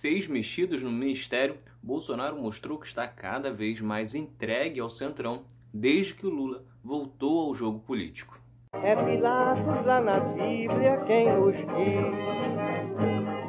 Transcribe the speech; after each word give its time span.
seis 0.00 0.26
mexidas 0.26 0.82
no 0.82 0.90
ministério, 0.90 1.58
Bolsonaro 1.82 2.40
mostrou 2.40 2.78
que 2.78 2.86
está 2.86 3.06
cada 3.06 3.52
vez 3.52 3.82
mais 3.82 4.14
entregue 4.14 4.80
ao 4.80 4.88
centrão 4.88 5.42
desde 5.74 6.14
que 6.14 6.26
o 6.26 6.30
Lula 6.30 6.64
voltou 6.82 7.48
ao 7.48 7.54
jogo 7.54 7.80
político. 7.80 8.40
É 8.72 8.96
Pilatos 8.96 9.84
lá 9.84 10.00
na 10.00 10.20
Bíblia 10.20 11.04
quem 11.06 11.30
nos 11.30 11.54
diz, 11.54 12.16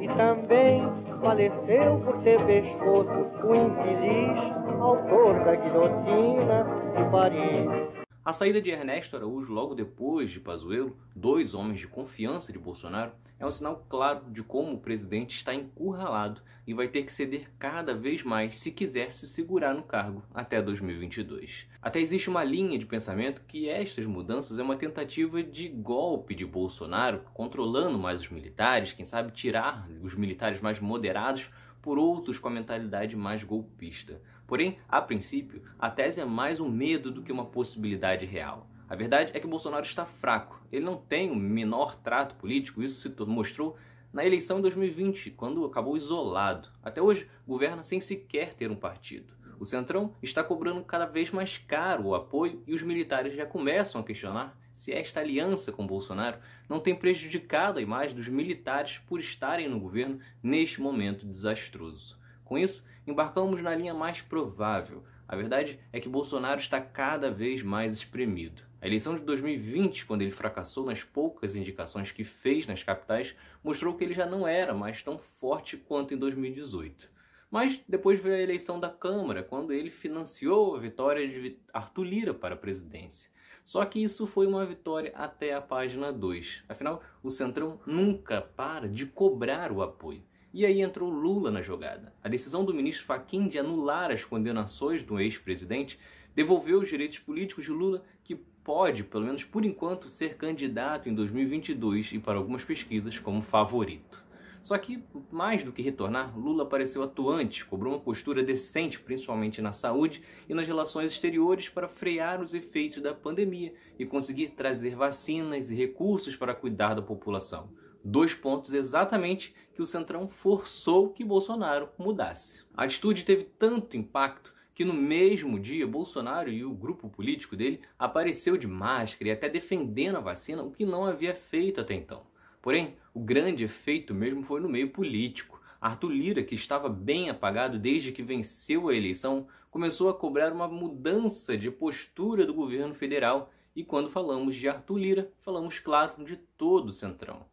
e 0.02 0.08
também 0.18 0.82
faleceu 1.22 2.02
por 2.04 2.22
ter 2.22 2.46
pescoço 2.46 3.48
o 3.48 3.56
infeliz 3.56 4.82
autor 4.82 5.46
da 5.46 5.56
guilhotina 5.56 6.66
de 6.98 7.12
Paris. 7.12 8.01
A 8.24 8.32
saída 8.32 8.62
de 8.62 8.70
Ernesto 8.70 9.16
Araújo 9.16 9.52
logo 9.52 9.74
depois 9.74 10.30
de 10.30 10.40
Pazuello, 10.40 10.96
dois 11.16 11.56
homens 11.56 11.80
de 11.80 11.88
confiança 11.88 12.54
de 12.54 12.60
Bolsonaro, 12.60 13.14
é 13.40 13.46
um 13.48 13.50
sinal 13.50 13.84
claro 13.90 14.30
de 14.30 14.44
como 14.44 14.74
o 14.74 14.80
presidente 14.80 15.36
está 15.36 15.56
encurralado 15.56 16.40
e 16.68 16.72
vai 16.72 16.88
ter 16.88 17.02
que 17.02 17.12
ceder 17.12 17.50
cada 17.58 17.96
vez 17.96 18.22
mais 18.22 18.58
se 18.58 18.72
quiser 18.72 19.12
se 19.12 19.26
segurar 19.26 19.74
no 19.74 19.82
cargo 19.82 20.22
até 20.36 20.62
2022. 20.62 21.66
Até 21.82 22.00
existe 22.00 22.30
uma 22.30 22.44
linha 22.44 22.78
de 22.78 22.86
pensamento 22.86 23.44
que 23.48 23.68
estas 23.68 24.06
mudanças 24.06 24.60
é 24.60 24.62
uma 24.62 24.78
tentativa 24.78 25.42
de 25.42 25.68
golpe 25.68 26.36
de 26.36 26.46
Bolsonaro, 26.46 27.24
controlando 27.34 27.98
mais 27.98 28.22
os 28.22 28.30
militares, 28.30 28.94
quem 28.94 29.04
sabe 29.04 29.32
tirar 29.32 29.90
os 30.00 30.14
militares 30.14 30.62
mais 30.62 30.80
moderados 30.80 31.50
por 31.82 31.98
outros 31.98 32.38
com 32.38 32.48
a 32.48 32.52
mentalidade 32.52 33.16
mais 33.16 33.44
golpista. 33.44 34.22
Porém, 34.52 34.80
a 34.90 35.02
princípio, 35.02 35.64
a 35.80 35.90
tese 35.90 36.20
é 36.20 36.26
mais 36.26 36.60
um 36.60 36.68
medo 36.68 37.10
do 37.10 37.24
que 37.24 37.32
uma 37.32 37.46
possibilidade 37.46 38.26
real. 38.26 38.68
A 38.90 38.98
verdade 38.98 39.32
é 39.34 39.40
que 39.40 39.48
Bolsonaro 39.48 39.86
está 39.86 40.06
fraco. 40.06 40.62
Ele 40.70 40.84
não 40.84 40.98
tem 40.98 41.32
o 41.32 41.36
menor 41.38 41.96
trato 41.96 42.36
político, 42.36 42.84
isso 42.84 43.00
se 43.00 43.24
mostrou 43.24 43.78
na 44.12 44.26
eleição 44.26 44.60
em 44.60 44.62
2020, 44.62 45.32
quando 45.32 45.64
acabou 45.64 45.96
isolado. 45.96 46.68
Até 46.84 47.02
hoje, 47.02 47.30
governa 47.48 47.82
sem 47.82 48.02
sequer 48.02 48.54
ter 48.54 48.70
um 48.70 48.76
partido. 48.76 49.34
O 49.58 49.66
Centrão 49.66 50.14
está 50.22 50.44
cobrando 50.44 50.84
cada 50.84 51.06
vez 51.06 51.32
mais 51.32 51.58
caro 51.58 52.08
o 52.08 52.14
apoio 52.14 52.62
e 52.68 52.74
os 52.74 52.84
militares 52.84 53.34
já 53.34 53.46
começam 53.46 54.02
a 54.02 54.04
questionar 54.04 54.60
se 54.74 54.92
esta 54.92 55.22
aliança 55.22 55.72
com 55.72 55.88
Bolsonaro 55.88 56.40
não 56.68 56.82
tem 56.82 56.94
prejudicado 56.94 57.80
a 57.80 57.82
imagem 57.82 58.18
dos 58.18 58.28
militares 58.28 58.98
por 59.08 59.18
estarem 59.22 59.70
no 59.70 59.80
governo 59.80 60.20
neste 60.44 60.82
momento 60.82 61.26
desastroso. 61.26 62.20
Com 62.52 62.58
isso, 62.58 62.84
embarcamos 63.08 63.62
na 63.62 63.74
linha 63.74 63.94
mais 63.94 64.20
provável. 64.20 65.06
A 65.26 65.38
verdade 65.38 65.80
é 65.94 66.02
que 66.02 66.10
Bolsonaro 66.10 66.60
está 66.60 66.82
cada 66.82 67.32
vez 67.32 67.64
mais 67.64 67.94
espremido. 67.94 68.62
A 68.82 68.88
eleição 68.88 69.16
de 69.16 69.22
2020, 69.22 70.06
quando 70.06 70.22
ele 70.22 70.32
fracassou 70.32 70.86
nas 70.86 71.02
poucas 71.02 71.56
indicações 71.56 72.12
que 72.12 72.26
fez 72.26 72.68
nas 72.68 72.84
capitais, 72.84 73.38
mostrou 73.64 73.96
que 73.96 74.04
ele 74.04 74.14
já 74.14 74.26
não 74.26 74.46
era 74.46 74.74
mais 74.74 75.02
tão 75.02 75.18
forte 75.18 75.78
quanto 75.78 76.14
em 76.14 76.18
2018. 76.18 77.10
Mas 77.50 77.82
depois 77.88 78.20
veio 78.20 78.36
a 78.36 78.42
eleição 78.42 78.82
da 78.82 78.90
Câmara, 78.90 79.44
quando 79.44 79.72
ele 79.72 79.90
financiou 79.90 80.76
a 80.76 80.80
vitória 80.82 81.26
de 81.26 81.58
Arthur 81.72 82.04
Lira 82.04 82.34
para 82.34 82.56
a 82.56 82.58
presidência. 82.58 83.32
Só 83.64 83.86
que 83.86 84.04
isso 84.04 84.28
foi 84.28 84.46
uma 84.46 84.66
vitória 84.66 85.14
até 85.16 85.54
a 85.54 85.62
página 85.62 86.12
2. 86.12 86.66
Afinal, 86.68 87.02
o 87.24 87.32
Centrão 87.32 87.80
nunca 87.86 88.42
para 88.42 88.90
de 88.90 89.06
cobrar 89.06 89.72
o 89.72 89.82
apoio. 89.82 90.30
E 90.54 90.66
aí 90.66 90.82
entrou 90.82 91.10
Lula 91.10 91.50
na 91.50 91.62
jogada. 91.62 92.14
A 92.22 92.28
decisão 92.28 92.66
do 92.66 92.74
ministro 92.74 93.06
Fachin 93.06 93.48
de 93.48 93.58
anular 93.58 94.12
as 94.12 94.26
condenações 94.26 95.02
do 95.02 95.18
ex-presidente 95.18 95.98
devolveu 96.36 96.80
os 96.80 96.90
direitos 96.90 97.20
políticos 97.20 97.64
de 97.64 97.72
Lula, 97.72 98.04
que 98.22 98.36
pode, 98.36 99.04
pelo 99.06 99.26
menos 99.26 99.46
por 99.46 99.64
enquanto, 99.64 100.10
ser 100.10 100.36
candidato 100.36 101.08
em 101.08 101.16
2022 101.16 102.12
e 102.12 102.20
para 102.20 102.38
algumas 102.38 102.66
pesquisas 102.66 103.18
como 103.18 103.42
favorito. 103.42 104.26
Só 104.62 104.78
que, 104.78 105.02
mais 105.32 105.64
do 105.64 105.72
que 105.72 105.82
retornar, 105.82 106.38
Lula 106.38 106.66
pareceu 106.66 107.02
atuante, 107.02 107.66
cobrou 107.66 107.94
uma 107.94 108.00
postura 108.00 108.44
decente, 108.44 109.00
principalmente 109.00 109.62
na 109.62 109.72
saúde 109.72 110.22
e 110.50 110.54
nas 110.54 110.68
relações 110.68 111.14
exteriores, 111.14 111.70
para 111.70 111.88
frear 111.88 112.42
os 112.42 112.54
efeitos 112.54 113.02
da 113.02 113.14
pandemia 113.14 113.74
e 113.98 114.06
conseguir 114.06 114.50
trazer 114.50 114.96
vacinas 114.96 115.72
e 115.72 115.76
recursos 115.76 116.36
para 116.36 116.54
cuidar 116.54 116.94
da 116.94 117.02
população. 117.02 117.70
Dois 118.04 118.34
pontos 118.34 118.74
exatamente 118.74 119.54
que 119.74 119.82
o 119.82 119.86
Centrão 119.86 120.28
forçou 120.28 121.10
que 121.10 121.24
Bolsonaro 121.24 121.90
mudasse. 121.98 122.64
A 122.74 122.84
atitude 122.84 123.24
teve 123.24 123.44
tanto 123.44 123.96
impacto 123.96 124.54
que 124.74 124.84
no 124.84 124.94
mesmo 124.94 125.60
dia 125.60 125.86
Bolsonaro 125.86 126.50
e 126.50 126.66
o 126.66 126.74
grupo 126.74 127.08
político 127.08 127.56
dele 127.56 127.82
apareceu 128.00 128.58
de 128.58 128.68
máscara 128.68 129.30
e 129.30 129.32
até 129.32 129.48
defendendo 129.48 130.16
a 130.16 130.22
vacina, 130.22 130.64
o 130.64 130.72
que 130.72 130.84
não 130.84 131.06
havia 131.06 131.36
feito 131.36 131.80
até 131.80 131.94
então. 131.94 132.24
Porém, 132.62 132.96
o 133.14 133.20
grande 133.20 133.64
efeito 133.64 134.16
mesmo 134.16 134.44
foi 134.44 134.60
no 134.60 134.70
meio 134.70 134.90
político. 134.90 135.62
Arthur 135.80 136.12
Lira, 136.12 136.44
que 136.44 136.56
estava 136.56 136.90
bem 136.90 137.30
apagado 137.30 137.78
desde 137.78 138.12
que 138.12 138.24
venceu 138.24 138.90
a 138.90 138.96
eleição, 138.96 139.48
começou 139.70 140.10
a 140.10 140.14
cobrar 140.14 140.52
uma 140.52 140.68
mudança 140.68 141.56
de 141.56 141.70
postura 141.70 142.46
do 142.46 142.54
governo 142.54 142.96
federal. 142.96 143.52
E 143.76 143.84
quando 143.84 144.10
falamos 144.10 144.56
de 144.56 144.68
Arthur 144.68 144.98
Lira, 144.98 145.32
falamos, 145.42 145.78
claro, 145.80 146.24
de 146.24 146.36
todo 146.36 146.90
o 146.90 146.94
Centrão. 146.94 147.46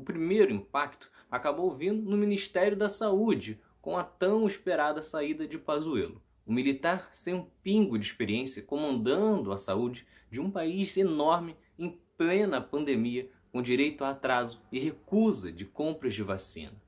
O 0.00 0.02
primeiro 0.02 0.50
impacto 0.50 1.10
acabou 1.30 1.76
vindo 1.76 2.00
no 2.00 2.16
Ministério 2.16 2.74
da 2.74 2.88
Saúde, 2.88 3.60
com 3.82 3.98
a 3.98 4.02
tão 4.02 4.46
esperada 4.46 5.02
saída 5.02 5.46
de 5.46 5.58
Pazuello. 5.58 6.22
O 6.46 6.52
militar 6.54 7.10
sem 7.12 7.34
um 7.34 7.44
pingo 7.62 7.98
de 7.98 8.06
experiência 8.06 8.62
comandando 8.62 9.52
a 9.52 9.58
saúde 9.58 10.06
de 10.30 10.40
um 10.40 10.50
país 10.50 10.96
enorme 10.96 11.54
em 11.78 12.00
plena 12.16 12.62
pandemia, 12.62 13.28
com 13.52 13.60
direito 13.60 14.02
a 14.02 14.08
atraso 14.08 14.62
e 14.72 14.78
recusa 14.78 15.52
de 15.52 15.66
compras 15.66 16.14
de 16.14 16.22
vacina. 16.22 16.80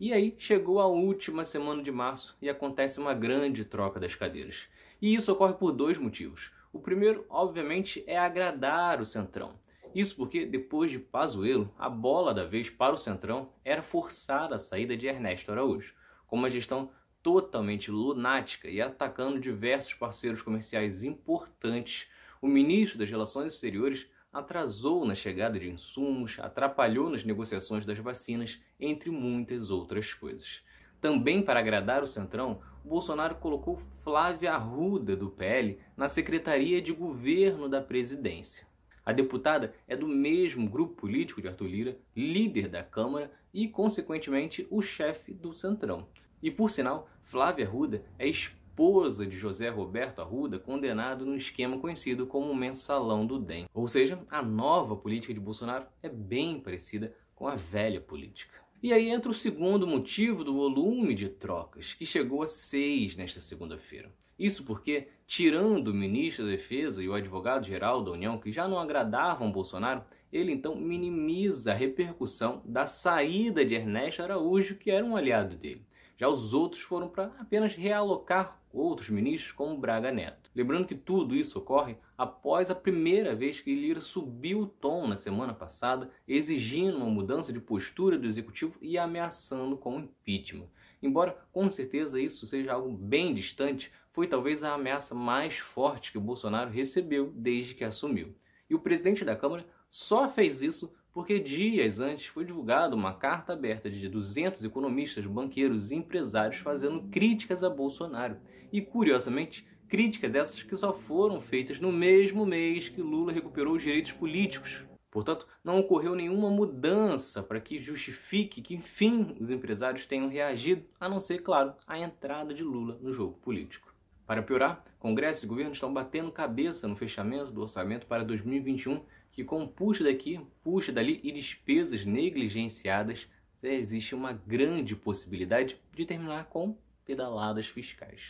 E 0.00 0.10
aí 0.10 0.34
chegou 0.38 0.80
a 0.80 0.86
última 0.86 1.44
semana 1.44 1.82
de 1.82 1.92
março 1.92 2.34
e 2.40 2.48
acontece 2.48 2.98
uma 2.98 3.12
grande 3.12 3.62
troca 3.62 4.00
das 4.00 4.14
cadeiras. 4.14 4.68
E 5.02 5.14
isso 5.14 5.30
ocorre 5.30 5.52
por 5.52 5.70
dois 5.70 5.98
motivos. 5.98 6.50
O 6.72 6.78
primeiro, 6.78 7.26
obviamente, 7.28 8.02
é 8.06 8.16
agradar 8.16 9.02
o 9.02 9.04
Centrão. 9.04 9.58
Isso 9.94 10.14
porque, 10.16 10.44
depois 10.44 10.90
de 10.90 10.98
Pazuello, 10.98 11.72
a 11.78 11.88
bola 11.88 12.34
da 12.34 12.44
vez 12.44 12.68
para 12.68 12.94
o 12.94 12.98
Centrão 12.98 13.50
era 13.64 13.82
forçar 13.82 14.52
a 14.52 14.58
saída 14.58 14.96
de 14.96 15.06
Ernesto 15.06 15.50
Araújo, 15.50 15.94
com 16.26 16.36
uma 16.36 16.50
gestão 16.50 16.90
totalmente 17.22 17.90
lunática 17.90 18.68
e 18.68 18.80
atacando 18.80 19.40
diversos 19.40 19.94
parceiros 19.94 20.42
comerciais 20.42 21.02
importantes. 21.02 22.06
O 22.40 22.46
ministro 22.46 22.98
das 22.98 23.10
Relações 23.10 23.54
Exteriores 23.54 24.08
atrasou 24.32 25.04
na 25.04 25.14
chegada 25.14 25.58
de 25.58 25.68
insumos, 25.68 26.38
atrapalhou 26.38 27.10
nas 27.10 27.24
negociações 27.24 27.84
das 27.86 27.98
vacinas, 27.98 28.60
entre 28.78 29.10
muitas 29.10 29.70
outras 29.70 30.12
coisas. 30.12 30.62
Também 31.00 31.42
para 31.42 31.60
agradar 31.60 32.02
o 32.02 32.06
Centrão, 32.06 32.60
Bolsonaro 32.84 33.36
colocou 33.36 33.76
Flávia 34.02 34.52
Arruda, 34.52 35.16
do 35.16 35.30
PL, 35.30 35.80
na 35.96 36.08
Secretaria 36.08 36.80
de 36.82 36.92
Governo 36.92 37.68
da 37.68 37.80
Presidência. 37.80 38.67
A 39.08 39.12
deputada 39.12 39.72
é 39.86 39.96
do 39.96 40.06
mesmo 40.06 40.68
grupo 40.68 40.92
político 40.94 41.40
de 41.40 41.48
Arthur 41.48 41.66
Lira, 41.66 41.98
líder 42.14 42.68
da 42.68 42.82
Câmara 42.82 43.32
e, 43.54 43.66
consequentemente, 43.66 44.66
o 44.70 44.82
chefe 44.82 45.32
do 45.32 45.54
Centrão. 45.54 46.06
E, 46.42 46.50
por 46.50 46.70
sinal, 46.70 47.08
Flávia 47.22 47.66
Arruda 47.66 48.04
é 48.18 48.28
esposa 48.28 49.24
de 49.24 49.34
José 49.34 49.70
Roberto 49.70 50.20
Arruda, 50.20 50.58
condenado 50.58 51.24
no 51.24 51.34
esquema 51.34 51.78
conhecido 51.78 52.26
como 52.26 52.54
mensalão 52.54 53.26
do 53.26 53.38
DEM. 53.38 53.64
Ou 53.72 53.88
seja, 53.88 54.22
a 54.28 54.42
nova 54.42 54.94
política 54.94 55.32
de 55.32 55.40
Bolsonaro 55.40 55.86
é 56.02 56.08
bem 56.10 56.60
parecida 56.60 57.14
com 57.34 57.48
a 57.48 57.56
velha 57.56 58.02
política. 58.02 58.67
E 58.80 58.92
aí 58.92 59.08
entra 59.08 59.30
o 59.30 59.34
segundo 59.34 59.88
motivo 59.88 60.44
do 60.44 60.54
volume 60.54 61.12
de 61.12 61.28
trocas, 61.28 61.94
que 61.94 62.06
chegou 62.06 62.42
a 62.42 62.46
seis 62.46 63.16
nesta 63.16 63.40
segunda-feira. 63.40 64.12
Isso 64.38 64.62
porque, 64.62 65.08
tirando 65.26 65.88
o 65.88 65.94
ministro 65.94 66.44
da 66.44 66.52
Defesa 66.52 67.02
e 67.02 67.08
o 67.08 67.14
advogado-geral 67.14 68.04
da 68.04 68.12
União, 68.12 68.38
que 68.38 68.52
já 68.52 68.68
não 68.68 68.78
agradavam 68.78 69.50
Bolsonaro, 69.50 70.04
ele 70.32 70.52
então 70.52 70.76
minimiza 70.76 71.72
a 71.72 71.74
repercussão 71.74 72.62
da 72.64 72.86
saída 72.86 73.64
de 73.64 73.74
Ernesto 73.74 74.22
Araújo, 74.22 74.76
que 74.76 74.92
era 74.92 75.04
um 75.04 75.16
aliado 75.16 75.56
dele. 75.56 75.84
Já 76.18 76.28
os 76.28 76.52
outros 76.52 76.82
foram 76.82 77.08
para 77.08 77.26
apenas 77.38 77.74
realocar 77.74 78.60
outros 78.72 79.08
ministros, 79.08 79.52
como 79.52 79.78
Braga 79.78 80.10
Neto. 80.10 80.50
Lembrando 80.54 80.86
que 80.86 80.96
tudo 80.96 81.34
isso 81.34 81.60
ocorre 81.60 81.96
após 82.16 82.70
a 82.70 82.74
primeira 82.74 83.36
vez 83.36 83.60
que 83.60 83.72
Lira 83.72 84.00
subiu 84.00 84.62
o 84.62 84.66
tom 84.66 85.06
na 85.06 85.16
semana 85.16 85.54
passada, 85.54 86.10
exigindo 86.26 86.96
uma 86.96 87.06
mudança 87.06 87.52
de 87.52 87.60
postura 87.60 88.18
do 88.18 88.26
executivo 88.26 88.76
e 88.82 88.98
ameaçando 88.98 89.76
com 89.76 90.00
impeachment. 90.00 90.66
Embora 91.00 91.38
com 91.52 91.70
certeza 91.70 92.20
isso 92.20 92.48
seja 92.48 92.72
algo 92.72 92.90
bem 92.90 93.32
distante, 93.32 93.92
foi 94.10 94.26
talvez 94.26 94.64
a 94.64 94.74
ameaça 94.74 95.14
mais 95.14 95.58
forte 95.58 96.10
que 96.10 96.18
Bolsonaro 96.18 96.70
recebeu 96.70 97.32
desde 97.36 97.74
que 97.74 97.84
assumiu. 97.84 98.34
E 98.68 98.74
o 98.74 98.80
presidente 98.80 99.24
da 99.24 99.36
Câmara 99.36 99.64
só 99.88 100.28
fez 100.28 100.60
isso 100.62 100.92
porque 101.12 101.38
dias 101.38 102.00
antes 102.00 102.26
foi 102.26 102.44
divulgada 102.44 102.94
uma 102.94 103.14
carta 103.14 103.52
aberta 103.52 103.90
de 103.90 104.08
200 104.08 104.64
economistas, 104.64 105.26
banqueiros 105.26 105.90
e 105.90 105.96
empresários 105.96 106.60
fazendo 106.60 107.02
críticas 107.10 107.64
a 107.64 107.70
Bolsonaro. 107.70 108.36
E 108.72 108.80
curiosamente, 108.80 109.66
críticas 109.88 110.34
essas 110.34 110.62
que 110.62 110.76
só 110.76 110.92
foram 110.92 111.40
feitas 111.40 111.80
no 111.80 111.90
mesmo 111.90 112.44
mês 112.44 112.88
que 112.88 113.02
Lula 113.02 113.32
recuperou 113.32 113.76
os 113.76 113.82
direitos 113.82 114.12
políticos. 114.12 114.84
Portanto, 115.10 115.46
não 115.64 115.78
ocorreu 115.78 116.14
nenhuma 116.14 116.50
mudança 116.50 117.42
para 117.42 117.60
que 117.60 117.80
justifique 117.80 118.60
que, 118.60 118.74
enfim, 118.74 119.34
os 119.40 119.50
empresários 119.50 120.04
tenham 120.04 120.28
reagido, 120.28 120.84
a 121.00 121.08
não 121.08 121.20
ser, 121.20 121.38
claro, 121.38 121.74
a 121.86 121.98
entrada 121.98 122.52
de 122.52 122.62
Lula 122.62 122.98
no 123.00 123.12
jogo 123.12 123.38
político. 123.38 123.94
Para 124.26 124.42
piorar, 124.42 124.84
Congresso 124.98 125.46
e 125.46 125.48
governo 125.48 125.72
estão 125.72 125.94
batendo 125.94 126.32
cabeça 126.32 126.88
no 126.88 126.96
fechamento 126.96 127.52
do 127.52 127.62
orçamento 127.62 128.06
para 128.06 128.24
2021, 128.24 129.02
que 129.38 129.44
com 129.44 129.68
puxa 129.68 130.02
daqui, 130.02 130.40
puxa 130.64 130.90
dali 130.90 131.20
e 131.22 131.30
despesas 131.30 132.04
negligenciadas, 132.04 133.28
existe 133.62 134.12
uma 134.12 134.32
grande 134.32 134.96
possibilidade 134.96 135.76
de 135.94 136.04
terminar 136.04 136.46
com 136.46 136.76
pedaladas 137.06 137.66
fiscais. 137.66 138.20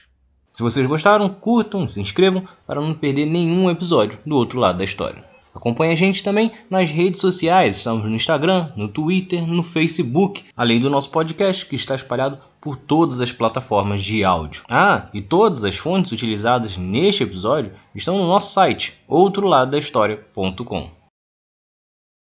Se 0.53 0.63
vocês 0.63 0.87
gostaram, 0.87 1.31
curtam, 1.31 1.89
se 1.89 1.99
inscrevam 1.99 2.47
para 2.67 2.83
não 2.83 2.93
perder 2.93 3.25
nenhum 3.25 3.71
episódio 3.71 4.19
do 4.27 4.37
outro 4.37 4.61
lado 4.61 4.77
da 4.77 4.85
história. 4.85 5.25
Acompanhe 5.55 5.95
a 5.95 5.97
gente 5.97 6.23
também 6.23 6.53
nas 6.69 6.91
redes 6.91 7.23
sociais, 7.23 7.79
estamos 7.79 8.05
no 8.05 8.15
Instagram, 8.15 8.71
no 8.77 8.87
Twitter, 8.87 9.47
no 9.47 9.63
Facebook, 9.63 10.45
além 10.55 10.79
do 10.79 10.91
nosso 10.91 11.09
podcast 11.11 11.65
que 11.65 11.75
está 11.75 11.95
espalhado 11.95 12.39
por 12.61 12.77
todas 12.77 13.19
as 13.19 13.33
plataformas 13.33 14.03
de 14.03 14.23
áudio. 14.25 14.63
Ah, 14.69 15.09
e 15.15 15.23
todas 15.23 15.65
as 15.65 15.79
fontes 15.79 16.13
utilizadas 16.13 16.77
neste 16.77 17.23
episódio 17.23 17.73
estão 17.95 18.19
no 18.19 18.27
nosso 18.27 18.53
site, 18.53 18.99
outroladodahistoria.com. 19.09 20.98